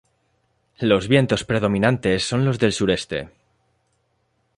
Los 0.79 1.07
vientos 1.07 1.43
predominantes 1.43 2.23
son 2.23 2.43
los 2.43 2.57
del 2.57 2.73
sureste. 2.73 3.29